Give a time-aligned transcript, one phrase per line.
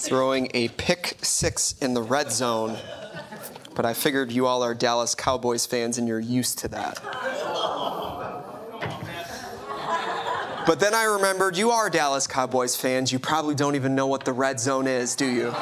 [0.00, 2.76] throwing a pick six in the red zone,
[3.74, 7.00] but I figured you all are Dallas Cowboys fans and you're used to that.
[10.66, 13.12] But then I remembered you are Dallas Cowboys fans.
[13.12, 15.54] You probably don't even know what the red zone is, do you?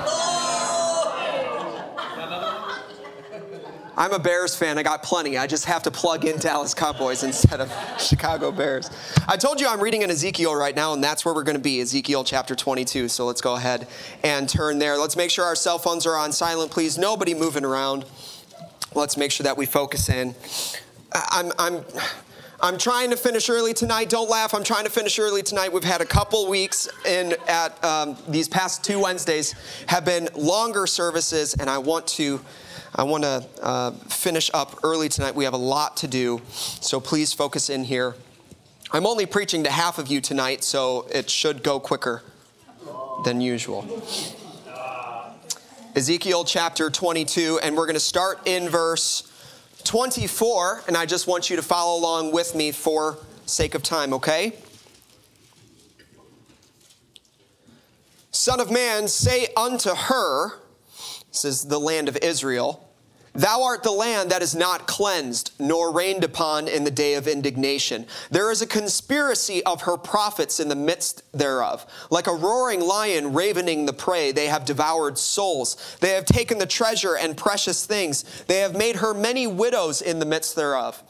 [3.98, 4.79] I'm a Bears fan.
[4.79, 5.38] I got plenty.
[5.38, 8.88] I just have to plug in Dallas Cowboys instead of Chicago Bears.
[9.27, 11.63] I told you I'm reading in Ezekiel right now, and that's where we're going to
[11.63, 13.09] be Ezekiel chapter 22.
[13.09, 13.88] So let's go ahead
[14.23, 14.96] and turn there.
[14.96, 16.96] Let's make sure our cell phones are on silent, please.
[16.96, 18.05] Nobody moving around.
[18.95, 20.33] Let's make sure that we focus in.
[21.33, 21.83] I'm, I'm,
[22.60, 24.10] I'm trying to finish early tonight.
[24.10, 24.55] Don't laugh.
[24.55, 25.73] I'm trying to finish early tonight.
[25.73, 29.57] We've had a couple weeks in at um, these past two Wednesdays
[29.88, 32.38] have been longer services, and I want to
[32.94, 35.34] I want to uh, finish up early tonight.
[35.34, 38.14] We have a lot to do, so please focus in here.
[38.90, 42.22] I'm only preaching to half of you tonight, so it should go quicker
[43.24, 44.02] than usual.
[45.94, 49.30] Ezekiel chapter 22, and we're going to start in verse
[49.84, 54.14] 24, and I just want you to follow along with me for sake of time,
[54.14, 54.54] okay?
[58.30, 60.52] Son of man, say unto her,
[61.30, 62.88] this is the land of Israel.
[63.34, 67.28] Thou art the land that is not cleansed, nor rained upon in the day of
[67.28, 68.06] indignation.
[68.32, 71.87] There is a conspiracy of her prophets in the midst thereof.
[72.11, 75.97] Like a roaring lion ravening the prey, they have devoured souls.
[76.00, 78.25] They have taken the treasure and precious things.
[78.49, 81.00] They have made her many widows in the midst thereof.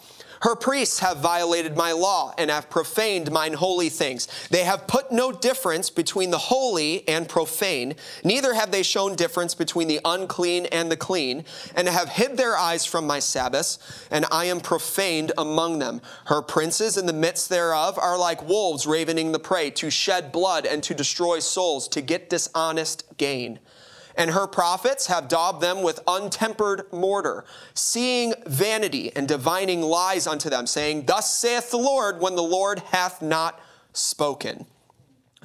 [0.40, 4.28] Her priests have violated my law and have profaned mine holy things.
[4.50, 9.54] They have put no difference between the holy and profane, neither have they shown difference
[9.54, 11.44] between the unclean and the clean,
[11.74, 13.78] and have hid their eyes from my Sabbaths,
[14.10, 16.00] and I am profaned among them.
[16.26, 20.66] Her princes in the midst thereof are like wolves ravening the prey, to shed blood
[20.66, 23.58] and to destroy souls, to get dishonest gain
[24.18, 30.50] and her prophets have daubed them with untempered mortar, seeing vanity and divining lies unto
[30.50, 33.60] them, saying, Thus saith the Lord, when the Lord hath not
[33.92, 34.66] spoken.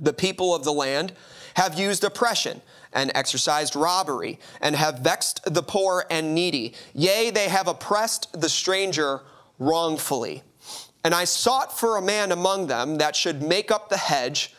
[0.02, 1.14] The people of the land
[1.54, 2.62] have used oppression
[2.92, 6.76] and exercised robbery, and have vexed the poor and needy.
[6.94, 9.22] Yea, they have oppressed the stranger
[9.58, 10.44] wrongfully.
[11.04, 14.54] And I sought for a man among them that should make up the hedge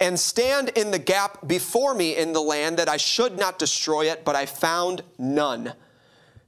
[0.00, 4.10] and stand in the gap before me in the land that I should not destroy
[4.10, 5.74] it, but I found none.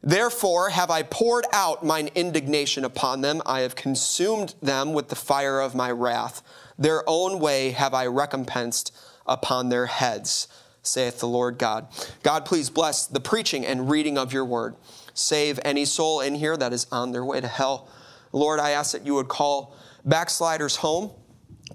[0.03, 3.41] Therefore have I poured out mine indignation upon them.
[3.47, 6.43] I have consumed them with the fire of my wrath.
[6.79, 8.93] Their own way have I recompensed
[9.27, 10.49] upon their heads,
[10.83, 11.87] saith the Lord God.
[12.25, 14.75] God, please bless the preaching and reading of your word.
[15.15, 17.89] Save any soul in here that is on their way to hell.
[18.33, 21.13] Lord, I ask that you would call backsliders home,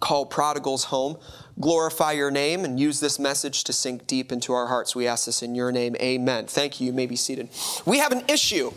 [0.02, 1.18] call prodigals home
[1.60, 4.96] glorify your name and use this message to sink deep into our hearts.
[4.96, 5.96] We ask this in your name.
[6.00, 6.46] Amen.
[6.46, 6.88] Thank you.
[6.88, 7.50] You may be seated.
[7.86, 8.72] We have an issue.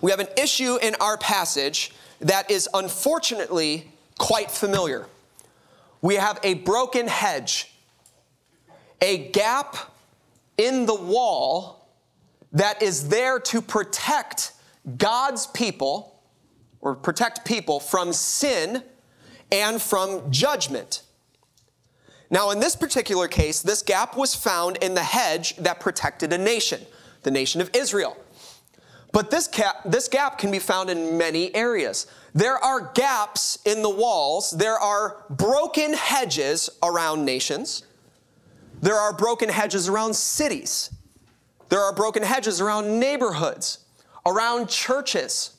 [0.00, 5.06] We have an issue in our passage that is unfortunately quite familiar.
[6.02, 7.72] We have a broken hedge,
[9.02, 9.76] a gap
[10.56, 11.88] in the wall
[12.52, 14.52] that is there to protect
[14.96, 16.20] God's people
[16.80, 18.82] or protect people from sin
[19.52, 21.02] and from judgment.
[22.30, 26.38] Now, in this particular case, this gap was found in the hedge that protected a
[26.38, 26.80] nation,
[27.22, 28.16] the nation of Israel.
[29.12, 32.06] But this gap, this gap can be found in many areas.
[32.32, 37.82] There are gaps in the walls, there are broken hedges around nations,
[38.80, 40.90] there are broken hedges around cities,
[41.68, 43.80] there are broken hedges around neighborhoods,
[44.24, 45.56] around churches,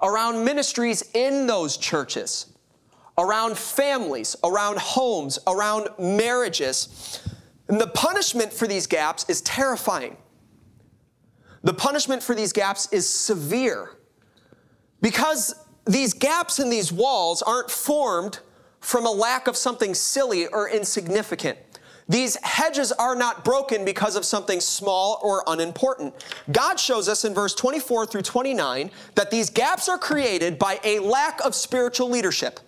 [0.00, 2.53] around ministries in those churches
[3.16, 7.20] around families, around homes, around marriages.
[7.68, 10.16] And the punishment for these gaps is terrifying.
[11.62, 13.96] The punishment for these gaps is severe
[15.00, 15.54] because
[15.86, 18.40] these gaps in these walls aren't formed
[18.80, 21.58] from a lack of something silly or insignificant.
[22.06, 26.14] These hedges are not broken because of something small or unimportant.
[26.52, 30.98] God shows us in verse 24 through 29 that these gaps are created by a
[30.98, 32.60] lack of spiritual leadership.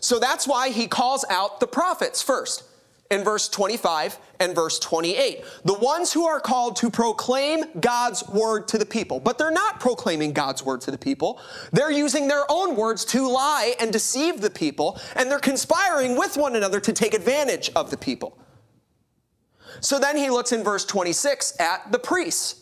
[0.00, 2.64] So that's why he calls out the prophets first.
[3.10, 5.42] in verse 25 and verse 28.
[5.64, 9.18] The ones who are called to proclaim God's word to the people.
[9.18, 11.40] But they're not proclaiming God's word to the people.
[11.72, 16.36] They're using their own words to lie and deceive the people, and they're conspiring with
[16.36, 18.38] one another to take advantage of the people.
[19.80, 22.59] So then he looks in verse 26 at the priests.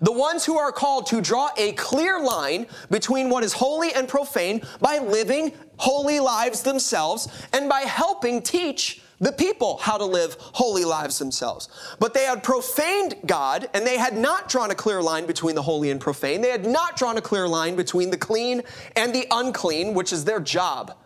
[0.00, 4.08] The ones who are called to draw a clear line between what is holy and
[4.08, 10.36] profane by living holy lives themselves and by helping teach the people how to live
[10.38, 11.68] holy lives themselves.
[11.98, 15.62] But they had profaned God and they had not drawn a clear line between the
[15.62, 16.40] holy and profane.
[16.40, 18.62] They had not drawn a clear line between the clean
[18.96, 20.96] and the unclean, which is their job.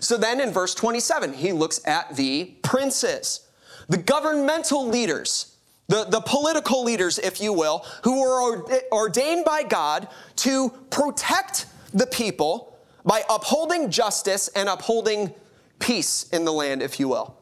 [0.00, 3.48] So then in verse 27, he looks at the princes,
[3.88, 5.51] the governmental leaders,
[5.92, 12.06] the, the political leaders, if you will, who were ordained by God to protect the
[12.06, 15.34] people by upholding justice and upholding
[15.80, 17.36] peace in the land, if you will.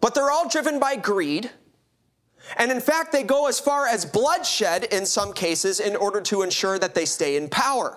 [0.00, 1.52] But they're all driven by greed.
[2.56, 6.42] And in fact, they go as far as bloodshed in some cases in order to
[6.42, 7.96] ensure that they stay in power.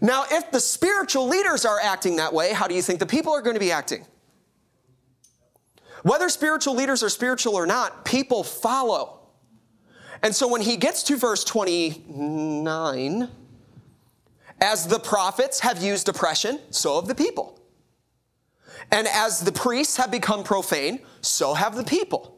[0.00, 3.34] Now, if the spiritual leaders are acting that way, how do you think the people
[3.34, 4.06] are going to be acting?
[6.02, 9.20] Whether spiritual leaders are spiritual or not, people follow.
[10.22, 13.28] And so when he gets to verse 29,
[14.60, 17.58] as the prophets have used oppression, so have the people.
[18.90, 22.36] And as the priests have become profane, so have the people.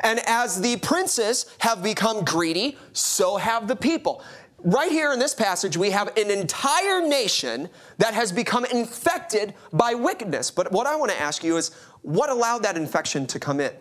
[0.00, 4.22] And as the princes have become greedy, so have the people.
[4.64, 7.68] Right here in this passage, we have an entire nation
[7.98, 10.50] that has become infected by wickedness.
[10.50, 11.70] But what I want to ask you is
[12.08, 13.72] what allowed that infection to come in?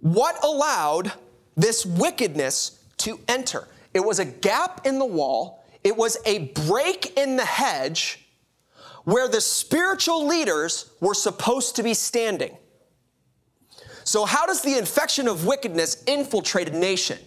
[0.00, 1.12] What allowed
[1.56, 3.66] this wickedness to enter?
[3.92, 8.24] It was a gap in the wall, it was a break in the hedge
[9.02, 12.56] where the spiritual leaders were supposed to be standing.
[14.04, 17.18] So, how does the infection of wickedness infiltrate a nation?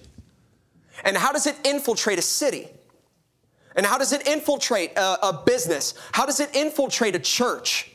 [1.03, 2.69] And how does it infiltrate a city?
[3.75, 5.95] And how does it infiltrate a, a, business?
[6.13, 7.90] How does it infiltrate a church?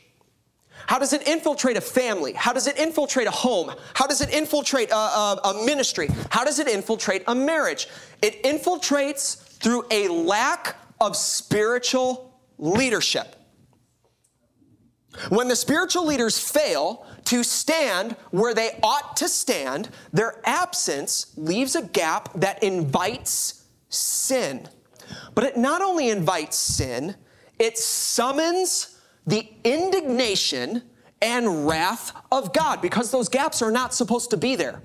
[0.87, 2.33] How does it infiltrate a family?
[2.33, 3.73] How does it infiltrate a home?
[3.93, 6.09] How does it infiltrate a, a, a ministry?
[6.29, 7.87] How does it infiltrate a marriage?
[8.21, 13.35] It infiltrates through a lack of spiritual leadership.
[15.29, 21.75] When the spiritual leaders fail to stand where they ought to stand, their absence leaves
[21.75, 24.69] a gap that invites sin.
[25.35, 27.15] But it not only invites sin,
[27.59, 28.96] it summons
[29.27, 30.81] the indignation
[31.21, 34.81] and wrath of God because those gaps are not supposed to be there.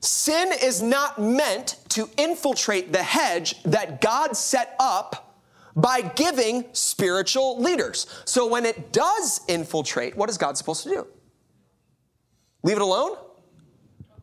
[0.00, 5.40] Sin is not meant to infiltrate the hedge that God set up
[5.74, 8.06] by giving spiritual leaders.
[8.24, 11.06] So when it does infiltrate, what is God supposed to do?
[12.62, 13.16] Leave it alone?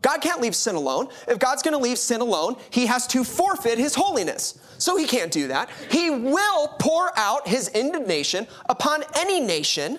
[0.06, 1.08] God can't leave sin alone.
[1.28, 4.60] If God's going to leave sin alone, he has to forfeit his holiness.
[4.78, 5.68] So he can't do that.
[5.90, 9.98] He will pour out his indignation upon any nation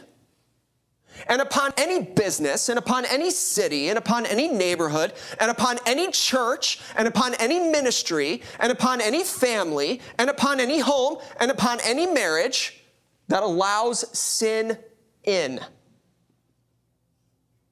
[1.27, 6.13] and upon any business, and upon any city, and upon any neighborhood, and upon any
[6.13, 11.81] church, and upon any ministry, and upon any family, and upon any home, and upon
[11.81, 12.85] any marriage
[13.27, 14.79] that allows sin
[15.25, 15.59] in.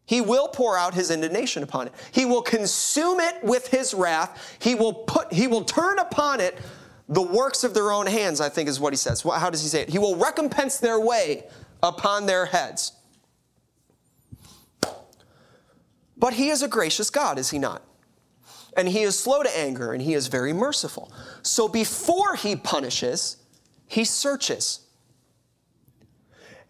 [0.06, 1.94] He will pour out his indignation upon it.
[2.12, 4.56] He will consume it with his wrath.
[4.61, 6.58] He will put he will turn upon it
[7.08, 9.23] the works of their own hands, I think is what he says.
[9.23, 9.88] How does he say it?
[9.88, 11.44] He will recompense their way
[11.82, 12.92] upon their heads.
[16.16, 17.82] But he is a gracious God, is he not?
[18.76, 21.12] And he is slow to anger and he is very merciful.
[21.42, 23.37] So before he punishes,
[23.87, 24.80] he searches.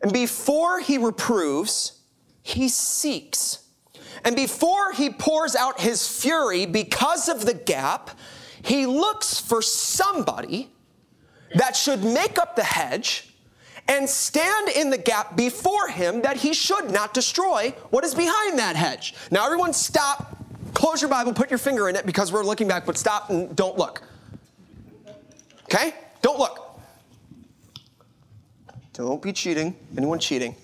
[0.02, 2.00] And before he reproves,
[2.44, 3.64] he seeks.
[4.22, 8.10] And before he pours out his fury because of the gap,
[8.62, 10.70] he looks for somebody
[11.54, 13.34] that should make up the hedge
[13.88, 18.58] and stand in the gap before him that he should not destroy what is behind
[18.58, 19.14] that hedge.
[19.30, 20.36] Now, everyone, stop,
[20.74, 23.56] close your Bible, put your finger in it because we're looking back, but stop and
[23.56, 24.02] don't look.
[25.64, 25.94] Okay?
[26.20, 26.78] Don't look.
[28.92, 29.74] Don't be cheating.
[29.96, 30.54] Anyone cheating?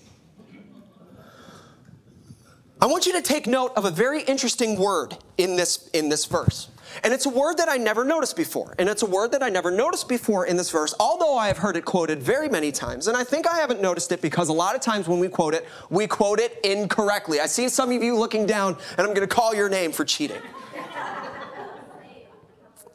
[2.81, 6.25] I want you to take note of a very interesting word in this, in this
[6.25, 6.67] verse.
[7.03, 8.73] And it's a word that I never noticed before.
[8.79, 11.59] And it's a word that I never noticed before in this verse, although I have
[11.59, 13.07] heard it quoted very many times.
[13.07, 15.53] And I think I haven't noticed it because a lot of times when we quote
[15.53, 17.39] it, we quote it incorrectly.
[17.39, 20.03] I see some of you looking down, and I'm going to call your name for
[20.03, 20.41] cheating.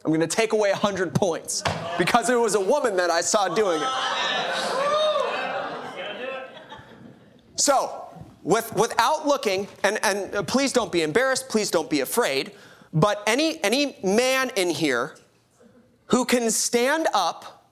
[0.03, 1.63] I'm going to take away 100 points
[1.97, 3.87] because it was a woman that I saw doing it.
[7.55, 8.06] So,
[8.47, 12.53] with, without looking, and, and uh, please don't be embarrassed, please don't be afraid,
[12.93, 15.17] but any, any man in here
[16.05, 17.69] who can stand up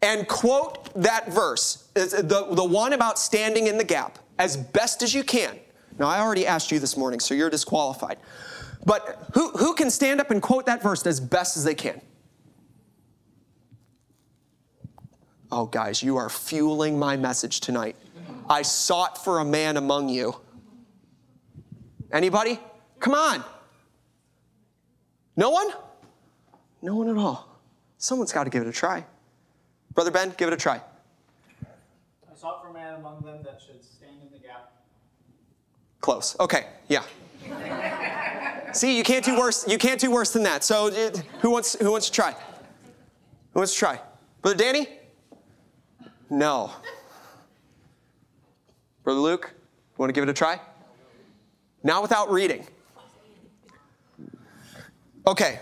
[0.00, 5.12] and quote that verse, the, the one about standing in the gap, as best as
[5.12, 5.58] you can.
[5.98, 8.16] Now, I already asked you this morning, so you're disqualified.
[8.86, 12.00] But who, who can stand up and quote that verse as best as they can?
[15.52, 17.96] Oh, guys, you are fueling my message tonight.
[18.48, 20.36] I sought for a man among you.
[22.12, 22.58] Anybody?
[23.00, 23.42] Come on.
[25.36, 25.68] No one?
[26.82, 27.48] No one at all.
[27.98, 29.04] Someone's got to give it a try.
[29.94, 30.80] Brother Ben, give it a try.
[31.64, 34.72] I sought for a man among them that should stand in the gap.
[36.00, 36.36] Close.
[36.38, 37.02] Okay, yeah.
[38.72, 39.66] See, you can't do worse.
[39.66, 40.64] You can't do worse than that.
[40.64, 42.32] So, it, who wants who wants to try?
[43.52, 44.00] Who wants to try?
[44.42, 44.88] Brother Danny?
[46.28, 46.72] No.
[49.04, 50.58] Brother Luke, you want to give it a try?
[51.82, 52.66] Not without reading.
[55.26, 55.60] Okay.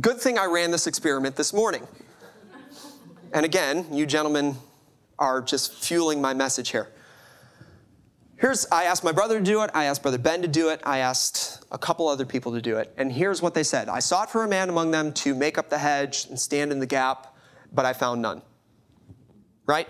[0.00, 1.86] Good thing I ran this experiment this morning.
[3.34, 4.56] And again, you gentlemen
[5.18, 6.88] are just fueling my message here.
[8.36, 9.70] Here's, I asked my brother to do it.
[9.74, 10.80] I asked Brother Ben to do it.
[10.84, 12.94] I asked a couple other people to do it.
[12.96, 15.68] And here's what they said I sought for a man among them to make up
[15.68, 17.36] the hedge and stand in the gap,
[17.72, 18.40] but I found none.
[19.66, 19.88] Right?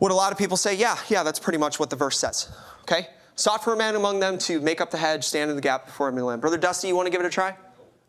[0.00, 2.54] Would a lot of people say, yeah, yeah, that's pretty much what the verse says.
[2.82, 3.08] Okay?
[3.34, 5.86] Sought for a man among them to make up the hedge, stand in the gap
[5.86, 6.40] before him in land.
[6.40, 7.56] Brother Dusty, you want to give it a try?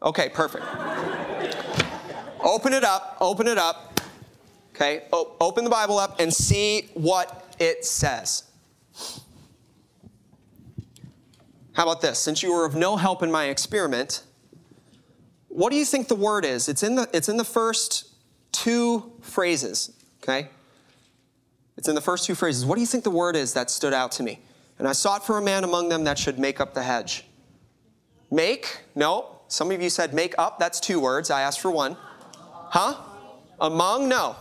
[0.02, 0.66] Okay, perfect.
[2.44, 4.00] open it up, open it up.
[4.76, 8.44] Okay, o- open the Bible up and see what it says.
[11.74, 12.20] How about this?
[12.20, 14.24] Since you were of no help in my experiment,
[15.48, 16.70] what do you think the word is?
[16.70, 18.14] It's in the, it's in the first
[18.52, 19.92] two phrases,
[20.24, 20.50] okay?
[21.78, 22.66] It's in the first two phrases.
[22.66, 24.40] What do you think the word is that stood out to me?
[24.80, 27.26] And I sought for a man among them that should make up the hedge.
[28.32, 28.82] Make?
[28.96, 29.38] No.
[29.48, 30.60] Some of you said make up.
[30.60, 31.32] That's two words.
[31.32, 31.96] I asked for one.
[32.34, 32.96] Huh?
[33.60, 34.10] Among?
[34.10, 34.36] No.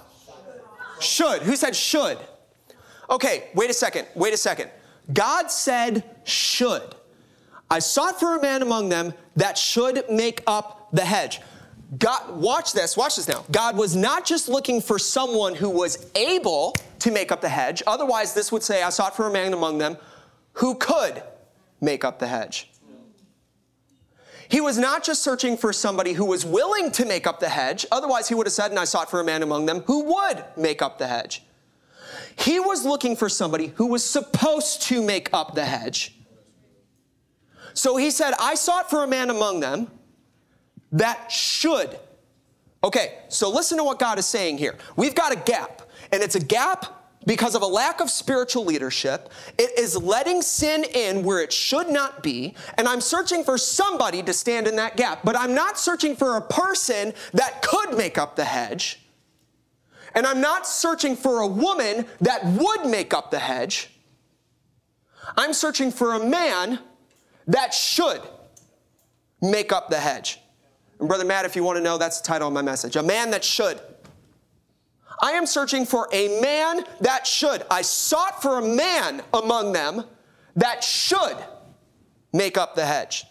[1.01, 1.43] Should.
[1.43, 2.19] Who said should?
[3.09, 4.09] Okay, wait a second.
[4.15, 4.71] Wait a second.
[5.13, 6.95] God said should.
[7.71, 11.41] I sought for a man among them that should make up the hedge.
[11.99, 13.45] God, watch this, watch this now.
[13.51, 17.83] God was not just looking for someone who was able to make up the hedge.
[17.87, 19.97] Otherwise, this would say, I sought for a man among them
[20.55, 21.23] who could
[21.81, 22.71] make up the hedge.
[24.49, 27.87] He was not just searching for somebody who was willing to make up the hedge.
[27.91, 30.45] Otherwise, he would have said, and I sought for a man among them who would
[30.57, 31.43] make up the hedge.
[32.39, 36.15] He was looking for somebody who was supposed to make up the hedge.
[37.75, 39.91] So he said, I sought for a man among them
[40.93, 41.99] that should.
[42.85, 44.77] Okay, so listen to what God is saying here.
[44.97, 46.87] We've got a gap, and it's a gap
[47.27, 49.31] because of a lack of spiritual leadership.
[49.59, 54.23] It is letting sin in where it should not be, and I'm searching for somebody
[54.23, 55.21] to stand in that gap.
[55.25, 59.01] But I'm not searching for a person that could make up the hedge,
[60.15, 63.91] and I'm not searching for a woman that would make up the hedge.
[65.37, 66.79] I'm searching for a man
[67.49, 68.23] that should
[69.43, 70.39] make up the hedge.
[70.99, 73.03] And Brother Matt, if you want to know, that's the title of my message A
[73.03, 73.81] Man That Should.
[75.21, 77.65] I am searching for a man that should.
[77.71, 80.05] I sought for a man among them
[80.57, 81.37] that should
[82.33, 83.25] make up the hedge.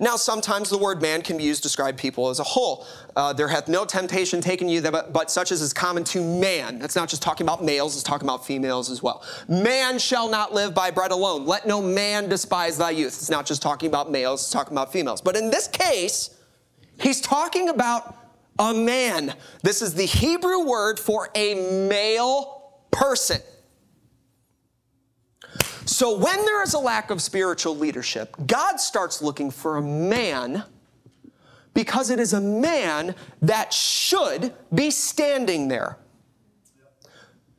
[0.00, 2.86] Now, sometimes the word man can be used to describe people as a whole.
[3.14, 6.78] Uh, there hath no temptation taken you, but, but such as is common to man.
[6.78, 9.22] That's not just talking about males, it's talking about females as well.
[9.48, 11.44] Man shall not live by bread alone.
[11.44, 13.18] Let no man despise thy youth.
[13.18, 15.20] It's not just talking about males, it's talking about females.
[15.20, 16.35] But in this case,
[16.98, 18.16] he's talking about
[18.58, 19.34] a man.
[19.62, 23.40] This is the Hebrew word for a male person.
[25.84, 30.64] So when there is a lack of spiritual leadership, God starts looking for a man
[31.74, 35.98] because it is a man that should be standing there.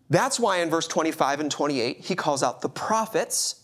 [0.09, 3.63] That's why in verse 25 and 28, he calls out the prophets.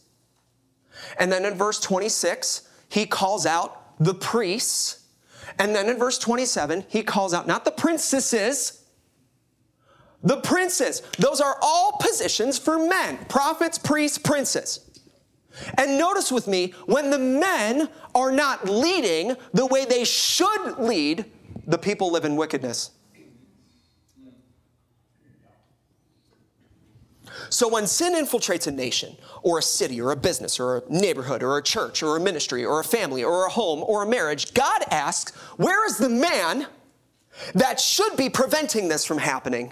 [1.17, 5.02] And then in verse 26, he calls out the priests.
[5.59, 8.83] And then in verse 27, he calls out not the princesses,
[10.23, 11.01] the princes.
[11.19, 14.89] Those are all positions for men prophets, priests, princes.
[15.77, 21.25] And notice with me, when the men are not leading the way they should lead,
[21.67, 22.91] the people live in wickedness.
[27.53, 31.43] So when sin infiltrates a nation, or a city, or a business, or a neighborhood,
[31.43, 34.55] or a church, or a ministry, or a family, or a home, or a marriage,
[34.55, 36.65] God asks, Where is the man
[37.53, 39.71] that should be preventing this from happening?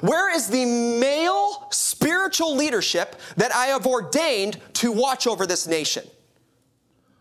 [0.00, 6.04] Where is the male spiritual leadership that I have ordained to watch over this nation?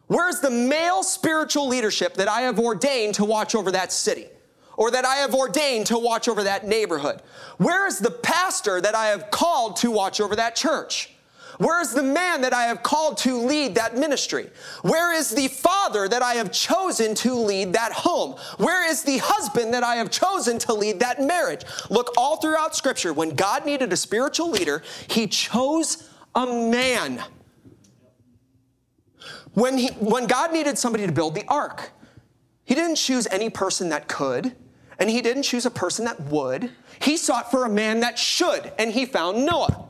[0.08, 4.30] Where is the male spiritual leadership that I have ordained to watch over that city?
[4.78, 7.22] Or that I have ordained to watch over that neighborhood?
[7.58, 11.12] Where is the pastor that I have called to watch over that church?
[11.58, 14.50] Where is the man that I have called to lead that ministry?
[14.84, 18.36] Where is the father that I have chosen to lead that home?
[18.58, 21.64] Where is the husband that I have chosen to lead that marriage?
[21.90, 27.24] Look all throughout Scripture, when God needed a spiritual leader, he chose a man.
[29.54, 31.90] When, he, when God needed somebody to build the ark,
[32.66, 34.56] he didn't choose any person that could,
[35.00, 36.72] and he didn't choose a person that would.
[37.00, 39.86] He sought for a man that should, and he found Noah.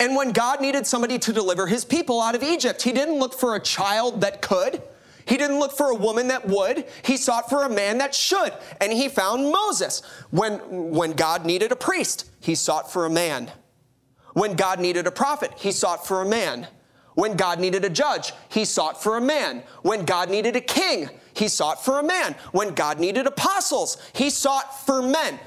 [0.00, 3.34] And when God needed somebody to deliver his people out of Egypt, he didn't look
[3.34, 4.82] for a child that could.
[5.24, 6.86] He didn't look for a woman that would.
[7.02, 8.52] He sought for a man that should.
[8.80, 10.02] And he found Moses.
[10.30, 10.58] When,
[10.90, 13.50] when God needed a priest, he sought for a man.
[14.32, 16.66] When God needed a prophet, he sought for a man.
[17.14, 19.64] When God needed a judge, he sought for a man.
[19.82, 22.34] When God needed a king, he sought for a man.
[22.52, 25.38] When God needed apostles, he sought for men.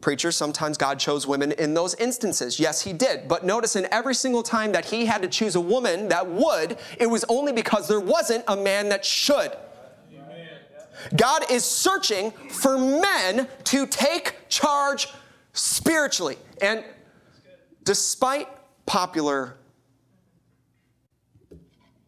[0.00, 2.60] Preacher, sometimes God chose women in those instances.
[2.60, 3.26] Yes, he did.
[3.26, 6.78] But notice in every single time that he had to choose a woman that would,
[6.98, 9.56] it was only because there wasn't a man that should.
[11.16, 15.08] God is searching for men to take charge
[15.52, 16.36] spiritually.
[16.60, 16.84] And
[17.84, 18.48] despite
[18.86, 19.56] popular,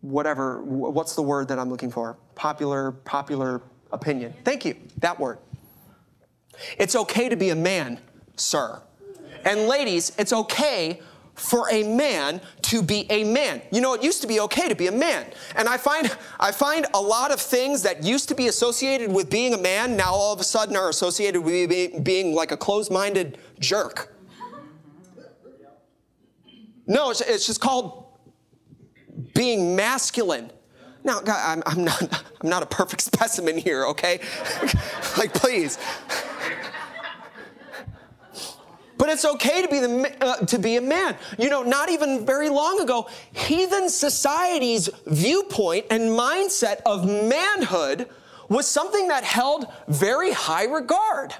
[0.00, 2.18] whatever, what's the word that I'm looking for?
[2.40, 3.60] Popular, popular
[3.92, 4.32] opinion.
[4.44, 5.36] Thank you, that word.
[6.78, 8.00] It's okay to be a man,
[8.36, 8.80] sir.
[9.44, 11.02] And ladies, it's okay
[11.34, 13.60] for a man to be a man.
[13.70, 15.26] You know, it used to be okay to be a man.
[15.54, 19.28] And I find I find a lot of things that used to be associated with
[19.28, 23.36] being a man now all of a sudden are associated with being like a closed-minded
[23.58, 24.16] jerk.
[26.86, 28.06] No, it's, it's just called
[29.34, 30.50] being masculine.
[31.02, 34.20] Now, God, I'm, I'm, not, I'm not a perfect specimen here, okay?
[35.18, 35.78] like, please.
[38.98, 41.16] But it's okay to be, the, uh, to be a man.
[41.38, 48.10] You know, not even very long ago, heathen society's viewpoint and mindset of manhood
[48.50, 51.34] was something that held very high regard.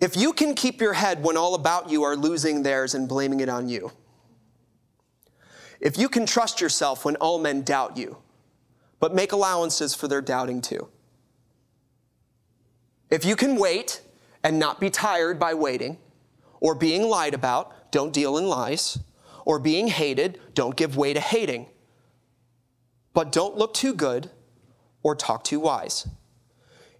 [0.00, 3.40] If you can keep your head when all about you are losing theirs and blaming
[3.40, 3.92] it on you,
[5.80, 8.18] if you can trust yourself when all men doubt you,
[8.98, 10.88] but make allowances for their doubting too,
[13.10, 14.00] if you can wait
[14.42, 15.98] and not be tired by waiting,
[16.60, 18.98] or being lied about, don't deal in lies,
[19.44, 21.66] or being hated, don't give way to hating.
[23.12, 24.30] But don't look too good
[25.02, 26.08] or talk too wise.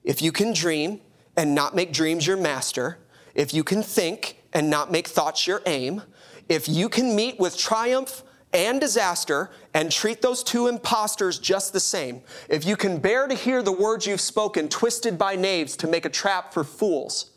[0.04, 1.00] If you can dream
[1.36, 2.98] and not make dreams your master,
[3.34, 6.02] if you can think and not make thoughts your aim,
[6.48, 8.22] if you can meet with triumph
[8.56, 12.22] and disaster and treat those two impostors just the same.
[12.48, 16.04] If you can bear to hear the words you've spoken twisted by knaves to make
[16.04, 17.30] a trap for fools,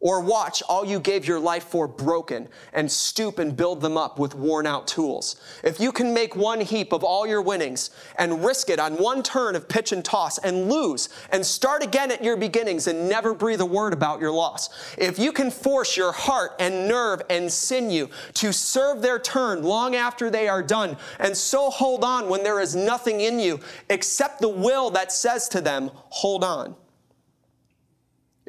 [0.00, 4.18] or watch all you gave your life for broken and stoop and build them up
[4.18, 5.36] with worn out tools.
[5.62, 9.22] If you can make one heap of all your winnings and risk it on one
[9.22, 13.34] turn of pitch and toss and lose and start again at your beginnings and never
[13.34, 14.70] breathe a word about your loss.
[14.96, 19.94] If you can force your heart and nerve and sinew to serve their turn long
[19.94, 23.60] after they are done and so hold on when there is nothing in you
[23.90, 26.74] except the will that says to them, hold on.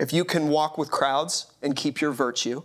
[0.02, 2.64] If you can walk with crowds and keep your virtue,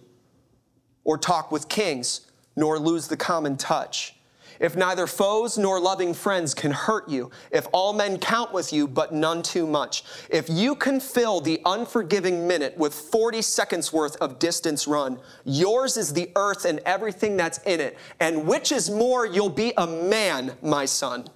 [1.05, 2.23] or talk with kings
[2.57, 4.15] nor lose the common touch,
[4.59, 8.89] if neither foes nor loving friends can hurt you, if all men count with you
[8.89, 14.17] but none too much, if you can fill the unforgiving minute with 40 seconds worth
[14.17, 18.89] of distance run, yours is the earth and everything that's in it, and which is
[18.89, 21.27] more, you'll be a man, my son.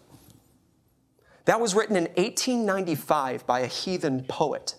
[1.44, 4.76] That was written in 1895 by a heathen poet.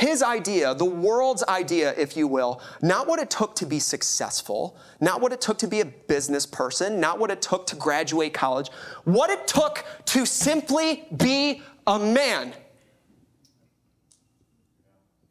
[0.00, 4.78] His idea, the world's idea, if you will, not what it took to be successful,
[4.98, 8.32] not what it took to be a business person, not what it took to graduate
[8.32, 8.70] college,
[9.04, 12.54] what it took to simply be a man.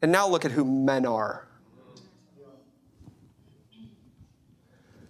[0.02, 1.48] And now look at who men are.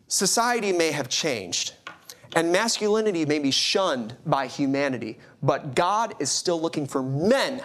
[0.08, 1.74] Society may have changed,
[2.34, 7.62] and masculinity may be shunned by humanity, but God is still looking for men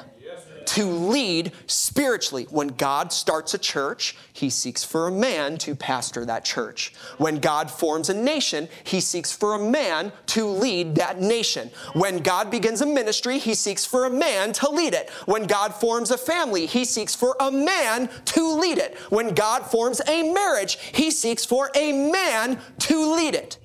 [0.76, 2.48] to lead spiritually.
[2.50, 6.94] When God starts a church, he seeks for a man to pastor that church.
[7.18, 11.72] When God forms a nation, he seeks for a man to lead that nation.
[11.94, 15.10] When God begins a ministry, he seeks for a man to lead it.
[15.26, 18.98] When God forms a family, he seeks for a man to lead it.
[19.10, 23.60] When God forms a marriage, he seeks for a man to lead it.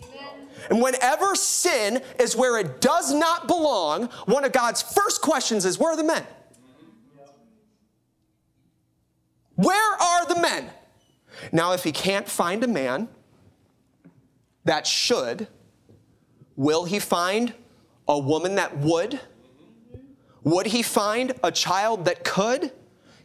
[0.69, 5.77] And whenever sin is where it does not belong, one of God's first questions is
[5.77, 6.25] where are the men?
[9.61, 10.71] Where are the men?
[11.53, 13.09] Now, if he can't find a man
[14.65, 15.49] that should,
[16.57, 17.53] will he find
[18.09, 19.21] a woman that would?
[20.45, 22.73] Would he find a child that could?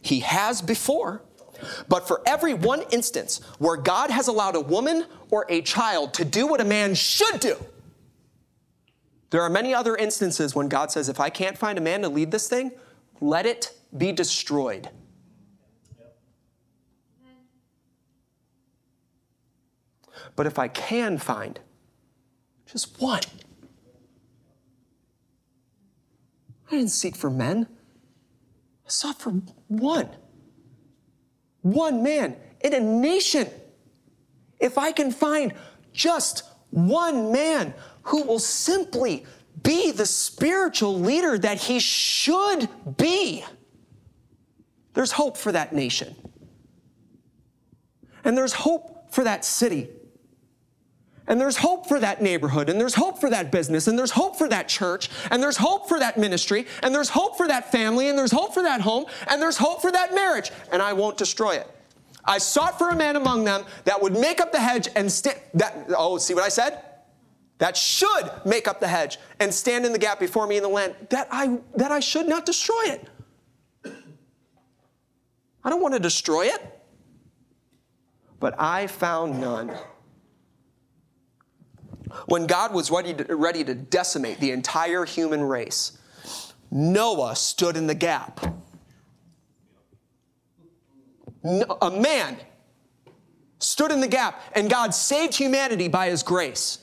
[0.02, 1.22] He has before.
[1.88, 6.24] But for every one instance where God has allowed a woman or a child to
[6.24, 7.56] do what a man should do,
[9.30, 12.10] there are many other instances when God says, if I can't find a man to
[12.10, 12.72] lead this thing,
[13.22, 14.90] let it be destroyed.
[20.36, 21.58] But if I can find
[22.66, 23.22] just one,
[26.68, 27.66] I didn't seek for men,
[28.84, 29.30] I sought for
[29.68, 30.08] one.
[31.62, 33.48] One man in a nation.
[34.60, 35.52] If I can find
[35.92, 39.24] just one man who will simply
[39.62, 43.44] be the spiritual leader that he should be,
[44.94, 46.14] there's hope for that nation.
[48.24, 49.88] And there's hope for that city.
[51.28, 54.36] And there's hope for that neighborhood, and there's hope for that business, and there's hope
[54.36, 58.08] for that church, and there's hope for that ministry, and there's hope for that family,
[58.08, 61.18] and there's hope for that home, and there's hope for that marriage, and I won't
[61.18, 61.68] destroy it.
[62.24, 65.38] I sought for a man among them that would make up the hedge and stand.
[65.54, 66.82] That oh, see what I said?
[67.58, 70.68] That should make up the hedge and stand in the gap before me in the
[70.68, 70.94] land.
[71.10, 73.08] That I that I should not destroy it.
[75.64, 76.62] I don't want to destroy it.
[78.38, 79.72] But I found none.
[82.26, 85.98] When God was ready to, ready to decimate the entire human race,
[86.70, 88.40] Noah stood in the gap.
[91.44, 92.38] No, a man
[93.58, 96.78] stood in the gap, and God saved humanity by his grace.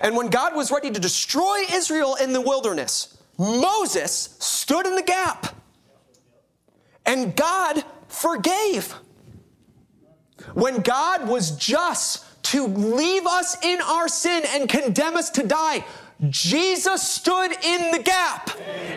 [0.00, 5.02] And when God was ready to destroy Israel in the wilderness, Moses stood in the
[5.02, 5.46] gap.
[7.04, 8.94] And God forgave.
[10.54, 15.84] When God was just to leave us in our sin and condemn us to die.
[16.30, 18.50] Jesus stood in the gap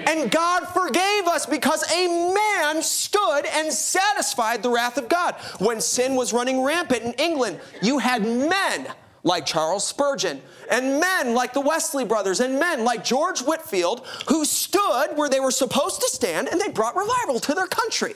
[0.08, 5.36] and God forgave us because a man stood and satisfied the wrath of God.
[5.60, 8.88] When sin was running rampant in England, you had men
[9.24, 14.46] like Charles Spurgeon and men like the Wesley brothers and men like George Whitefield who
[14.46, 18.14] stood where they were supposed to stand and they brought revival to their country.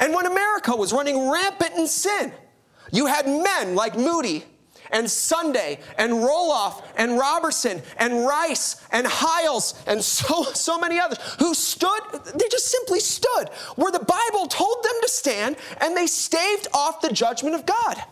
[0.00, 2.32] And when America was running rampant in sin,
[2.94, 4.44] you had men like Moody
[4.90, 11.18] and Sunday and Roloff and Roberson and Rice and Hyles and so, so many others
[11.38, 12.00] who stood,
[12.34, 17.00] they just simply stood where the Bible told them to stand and they staved off
[17.00, 18.02] the judgment of God.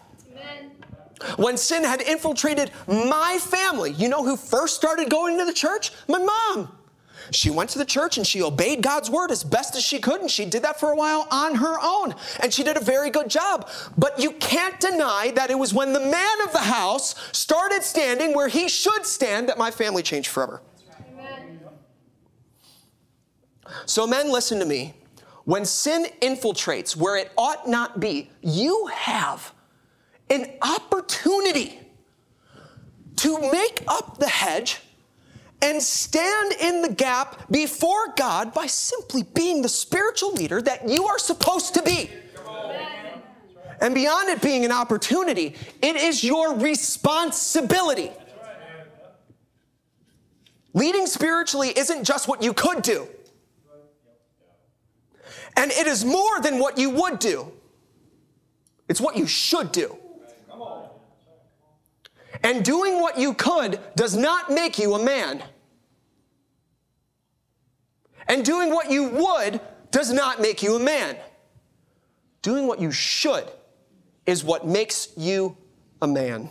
[1.37, 5.93] When sin had infiltrated my family, you know who first started going to the church?
[6.09, 6.77] My mom.
[7.31, 10.21] She went to the church and she obeyed God's word as best as she could,
[10.21, 12.15] and she did that for a while on her own.
[12.41, 13.69] And she did a very good job.
[13.97, 18.35] But you can't deny that it was when the man of the house started standing
[18.35, 20.63] where he should stand that my family changed forever.
[21.13, 21.61] Amen.
[23.87, 24.95] So, men, listen to me.
[25.45, 29.53] When sin infiltrates where it ought not be, you have
[30.31, 31.81] an opportunity
[33.17, 34.81] to make up the hedge
[35.63, 41.07] and stand in the gap before God by simply being the spiritual leader that you
[41.07, 42.11] are supposed to be.
[43.81, 48.11] And beyond it being an opportunity, it is your responsibility.
[50.75, 53.07] Leading spiritually isn't just what you could do,
[55.57, 57.53] and it is more than what you would do,
[58.89, 59.97] it's what you should do.
[62.45, 65.43] And doing what you could does not make you a man.
[68.29, 71.17] And doing what you would does not make you a man.
[72.43, 73.51] Doing what you should
[74.27, 75.57] is what makes you
[76.01, 76.49] a man.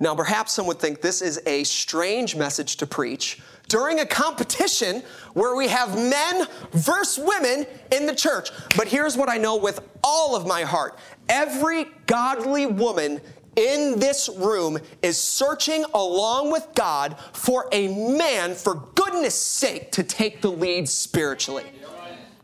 [0.00, 5.02] Now, perhaps some would think this is a strange message to preach during a competition
[5.34, 8.50] where we have men versus women in the church.
[8.76, 13.20] But here's what I know with all of my heart every godly woman
[13.58, 20.04] in this room is searching along with God for a man, for goodness sake, to
[20.04, 21.64] take the lead spiritually.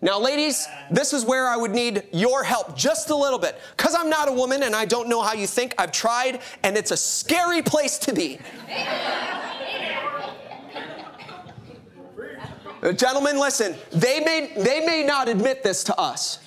[0.03, 3.59] Now, ladies, this is where I would need your help just a little bit.
[3.77, 5.75] Because I'm not a woman and I don't know how you think.
[5.79, 8.39] I've tried, and it's a scary place to be.
[12.97, 16.41] Gentlemen, listen, they may, they may not admit this to us.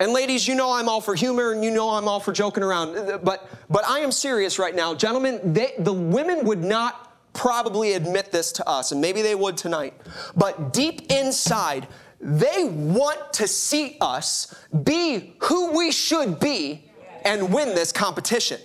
[0.00, 2.62] And ladies, you know I'm all for humor and you know I'm all for joking
[2.62, 3.20] around.
[3.22, 4.94] But, but I am serious right now.
[4.94, 9.58] Gentlemen, they, the women would not probably admit this to us, and maybe they would
[9.58, 9.92] tonight.
[10.34, 11.86] But deep inside,
[12.18, 16.90] they want to see us be who we should be
[17.26, 18.58] and win this competition.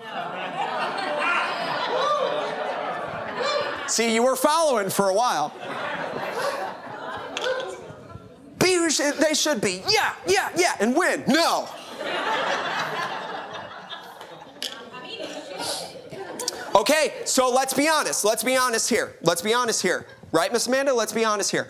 [3.88, 5.52] See, you were following for a while.
[8.90, 9.82] Sh- they should be.
[9.88, 11.24] Yeah, yeah, yeah, and win.
[11.26, 11.68] No.
[16.74, 18.24] Okay, so let's be honest.
[18.24, 19.16] Let's be honest here.
[19.22, 20.06] Let's be honest here.
[20.32, 20.94] Right, Miss Amanda?
[20.94, 21.68] Let's be honest here.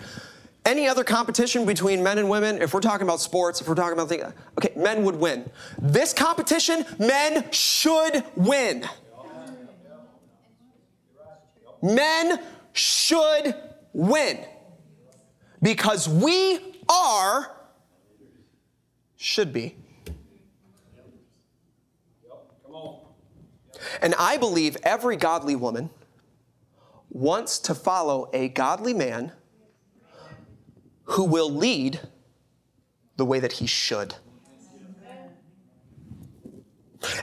[0.66, 3.94] Any other competition between men and women, if we're talking about sports, if we're talking
[3.94, 4.24] about things,
[4.58, 5.50] okay, men would win.
[5.78, 8.86] This competition, men should win.
[11.82, 12.38] Men
[12.74, 13.54] should
[13.94, 14.44] win.
[15.62, 17.56] Because we are,
[19.16, 19.76] should be.
[24.02, 25.90] And I believe every godly woman
[27.10, 29.32] wants to follow a godly man
[31.04, 32.00] who will lead
[33.16, 34.14] the way that he should.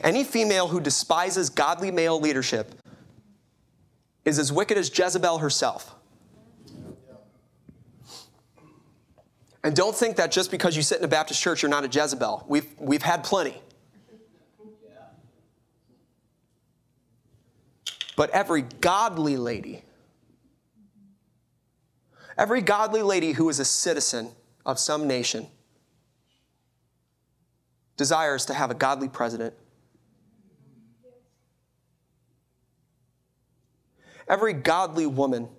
[0.03, 2.73] Any female who despises godly male leadership
[4.25, 5.95] is as wicked as Jezebel herself.
[9.67, 11.89] And don't think that just because you sit in a Baptist church, you're not a
[11.89, 12.45] Jezebel.
[12.47, 13.61] We've, we've had plenty.
[18.15, 19.83] But every godly lady,
[22.37, 24.29] every godly lady who is a citizen
[24.65, 25.47] of some nation,
[27.97, 29.53] desires to have a godly president.
[34.29, 35.49] Every godly woman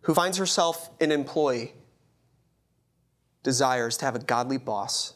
[0.00, 1.74] who finds herself an employee
[3.42, 5.14] desires to have a godly boss.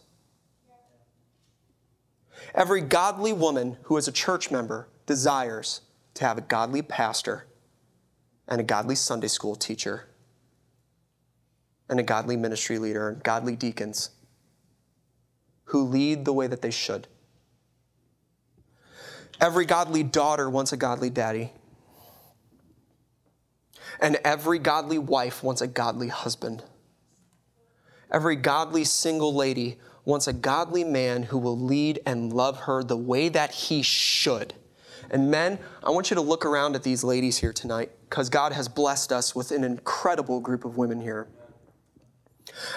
[2.55, 5.83] Every godly woman who is a church member desires
[6.15, 7.47] to have a godly pastor
[8.49, 10.09] and a godly Sunday school teacher
[11.89, 14.11] and a godly ministry leader and godly deacons
[15.65, 17.07] who lead the way that they should.
[19.41, 21.53] Every godly daughter wants a godly daddy.
[24.01, 26.63] And every godly wife wants a godly husband.
[28.11, 32.97] Every godly single lady wants a godly man who will lead and love her the
[32.97, 34.55] way that he should.
[35.11, 38.53] And men, I want you to look around at these ladies here tonight because God
[38.53, 41.29] has blessed us with an incredible group of women here.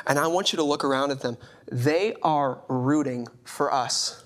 [0.06, 1.38] And I want you to look around at them.
[1.72, 4.24] They are rooting for us.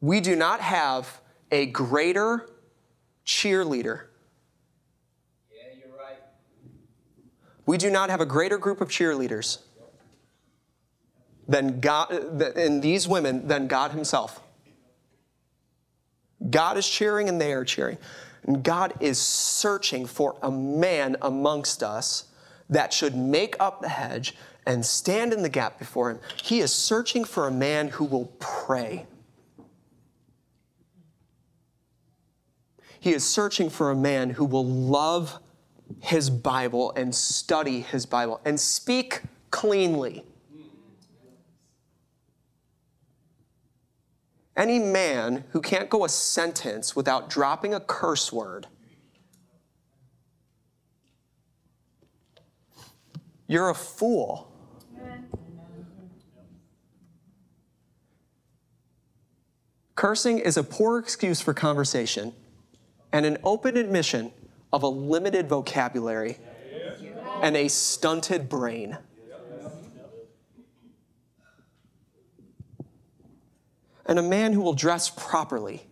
[0.00, 2.48] We do not have a greater
[3.24, 4.06] cheerleader.
[5.50, 6.18] Yeah, you're right.
[7.66, 9.58] We do not have a greater group of cheerleaders
[11.48, 12.12] than God
[12.56, 14.40] in these women than God Himself.
[16.50, 17.98] God is cheering and they are cheering.
[18.44, 22.26] And God is searching for a man amongst us
[22.70, 24.34] that should make up the hedge
[24.66, 26.20] and stand in the gap before him.
[26.42, 29.06] He is searching for a man who will pray.
[32.98, 35.38] He is searching for a man who will love
[36.00, 40.24] his Bible and study his Bible and speak cleanly.
[44.56, 48.66] Any man who can't go a sentence without dropping a curse word,
[53.46, 54.52] you're a fool.
[59.94, 62.34] Cursing is a poor excuse for conversation
[63.12, 64.30] and an open admission
[64.72, 66.38] of a limited vocabulary
[67.42, 68.96] and a stunted brain.
[74.06, 75.86] and a man who will dress properly.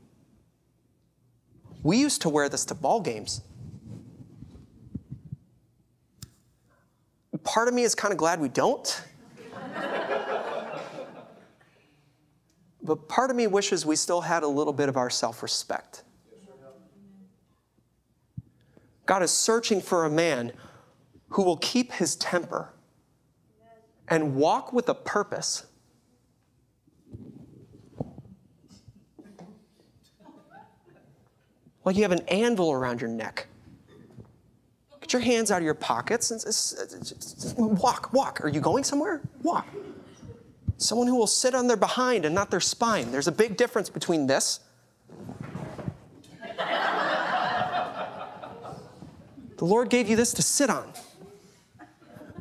[1.82, 3.42] We used to wear this to ball games.
[7.42, 9.02] Part of me is kind of glad we don't.
[12.82, 16.03] but part of me wishes we still had a little bit of our self respect.
[19.14, 20.50] God is searching for a man
[21.28, 22.70] who will keep his temper
[24.08, 25.66] and walk with a purpose.
[31.84, 33.46] Like you have an anvil around your neck.
[35.00, 38.40] Get your hands out of your pockets and walk, walk.
[38.44, 39.22] Are you going somewhere?
[39.44, 39.68] Walk.
[40.76, 43.12] Someone who will sit on their behind and not their spine.
[43.12, 44.58] There's a big difference between this.
[49.64, 50.92] The Lord gave you this to sit on,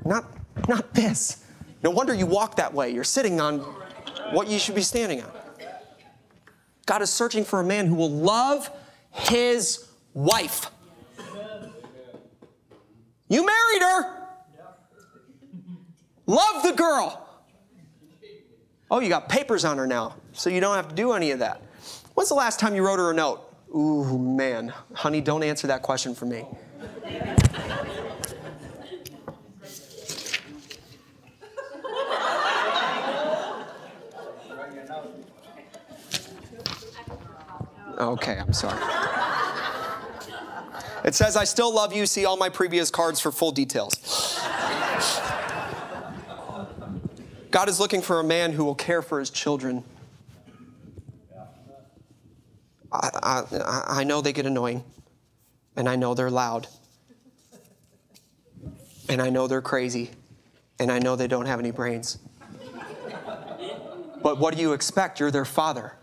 [0.03, 0.25] not,
[0.67, 1.45] not this.
[1.81, 2.89] No wonder you walk that way.
[2.89, 3.59] You're sitting on
[4.33, 5.31] what you should be standing on.
[6.85, 8.69] God is searching for a man who will love
[9.09, 10.69] his wife.
[13.29, 14.27] You married her.
[16.25, 17.25] Love the girl.
[18.91, 21.39] Oh, you got papers on her now, so you don't have to do any of
[21.39, 21.61] that.
[22.15, 23.49] When's the last time you wrote her a note?
[23.73, 24.73] Ooh, man.
[24.93, 26.45] Honey, don't answer that question for me.
[37.99, 38.81] Okay, I'm sorry.
[41.05, 42.05] It says, I still love you.
[42.05, 43.95] See all my previous cards for full details.
[47.51, 49.83] God is looking for a man who will care for his children.
[52.91, 53.09] I,
[53.51, 54.83] I, I know they get annoying,
[55.75, 56.67] and I know they're loud,
[59.09, 60.11] and I know they're crazy,
[60.79, 62.19] and I know they don't have any brains.
[64.21, 65.19] But what do you expect?
[65.19, 65.93] You're their father.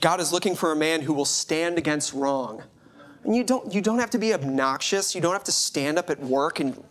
[0.00, 2.62] God is looking for a man who will stand against wrong.
[3.24, 5.12] And you don't, you don't have to be obnoxious.
[5.14, 6.82] You don't have to stand up at work and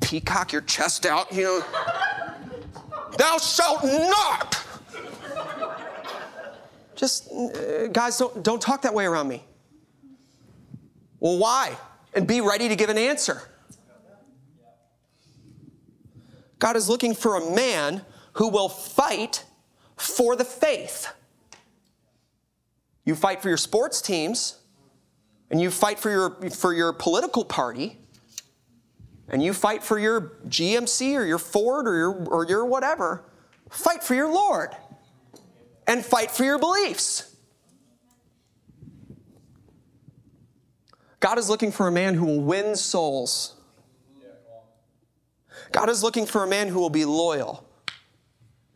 [0.00, 1.64] peacock your chest out, you know.
[3.16, 4.58] Thou shalt not!
[7.02, 9.42] Just, uh, guys, don't, don't talk that way around me.
[11.18, 11.76] Well, why?
[12.14, 13.42] And be ready to give an answer.
[16.60, 18.02] God is looking for a man
[18.34, 19.44] who will fight
[19.96, 21.08] for the faith.
[23.04, 24.58] You fight for your sports teams,
[25.50, 27.98] and you fight for your, for your political party,
[29.28, 33.24] and you fight for your GMC or your Ford or your, or your whatever.
[33.70, 34.70] Fight for your Lord
[35.86, 37.36] and fight for your beliefs.
[41.20, 43.54] God is looking for a man who will win souls.
[45.70, 47.66] God is looking for a man who will be loyal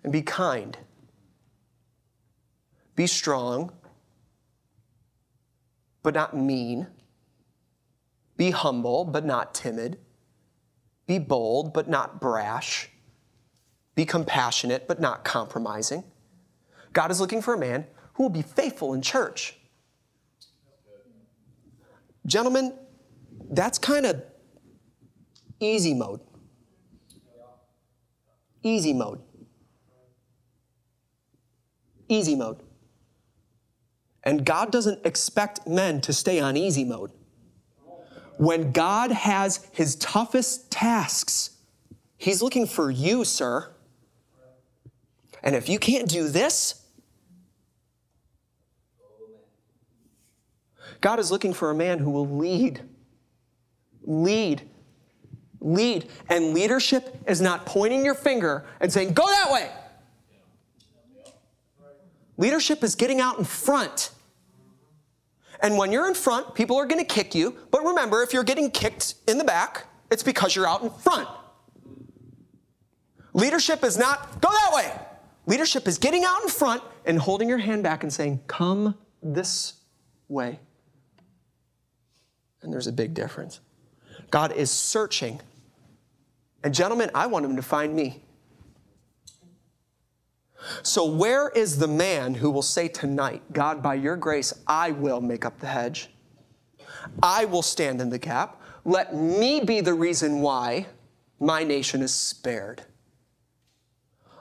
[0.02, 0.78] and be kind,
[2.94, 3.72] be strong,
[6.02, 6.86] but not mean.
[8.36, 9.98] Be humble, but not timid.
[11.06, 12.90] Be bold, but not brash.
[13.94, 16.04] Be compassionate, but not compromising.
[16.96, 19.54] God is looking for a man who will be faithful in church.
[22.24, 22.72] Gentlemen,
[23.50, 24.22] that's kind of
[25.60, 26.20] easy mode.
[28.62, 29.20] Easy mode.
[32.08, 32.62] Easy mode.
[34.22, 37.12] And God doesn't expect men to stay on easy mode.
[38.38, 41.58] When God has his toughest tasks,
[42.16, 43.70] he's looking for you, sir.
[45.42, 46.84] And if you can't do this,
[51.06, 52.80] God is looking for a man who will lead.
[54.02, 54.68] Lead.
[55.60, 56.08] Lead.
[56.28, 59.70] And leadership is not pointing your finger and saying, go that way.
[62.36, 64.10] Leadership is getting out in front
[65.60, 67.56] and when you're in front, people are going to kick you.
[67.70, 71.28] But remember, if you're getting kicked in the back, it's because you're out in front.
[73.32, 74.92] Leadership is not go that way.
[75.46, 79.74] Leadership is getting out in front and holding your hand back and saying, Come this
[80.28, 80.58] way.
[82.66, 83.60] And there's a big difference.
[84.32, 85.40] God is searching.
[86.64, 88.24] And, gentlemen, I want him to find me.
[90.82, 95.20] So, where is the man who will say tonight, God, by your grace, I will
[95.20, 96.10] make up the hedge?
[97.22, 98.60] I will stand in the gap.
[98.84, 100.86] Let me be the reason why
[101.38, 102.82] my nation is spared.